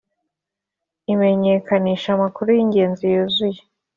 [1.13, 3.61] Imenyekanisha amakuru y ingenzi yuzuye